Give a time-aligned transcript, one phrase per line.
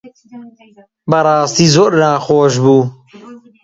[1.09, 2.77] بەڕاستی زۆر ناخۆش بوو.